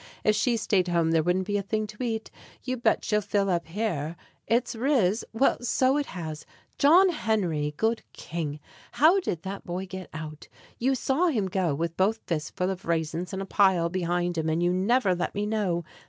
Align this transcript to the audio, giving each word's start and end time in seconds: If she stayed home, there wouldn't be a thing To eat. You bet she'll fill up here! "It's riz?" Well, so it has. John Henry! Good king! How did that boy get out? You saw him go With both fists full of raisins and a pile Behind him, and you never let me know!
If 0.23 0.35
she 0.35 0.57
stayed 0.57 0.87
home, 0.87 1.11
there 1.11 1.21
wouldn't 1.21 1.45
be 1.45 1.57
a 1.57 1.61
thing 1.61 1.85
To 1.85 2.01
eat. 2.01 2.31
You 2.63 2.75
bet 2.75 3.05
she'll 3.05 3.21
fill 3.21 3.51
up 3.51 3.67
here! 3.67 4.15
"It's 4.47 4.75
riz?" 4.75 5.23
Well, 5.31 5.59
so 5.61 5.95
it 5.97 6.07
has. 6.07 6.43
John 6.79 7.09
Henry! 7.09 7.75
Good 7.77 8.01
king! 8.11 8.59
How 8.93 9.19
did 9.19 9.43
that 9.43 9.63
boy 9.63 9.85
get 9.85 10.09
out? 10.11 10.47
You 10.79 10.95
saw 10.95 11.27
him 11.27 11.45
go 11.45 11.75
With 11.75 11.97
both 11.97 12.17
fists 12.25 12.49
full 12.49 12.71
of 12.71 12.85
raisins 12.85 13.31
and 13.31 13.43
a 13.43 13.45
pile 13.45 13.89
Behind 13.89 14.39
him, 14.39 14.49
and 14.49 14.63
you 14.63 14.73
never 14.73 15.13
let 15.13 15.35
me 15.35 15.45
know! 15.45 15.83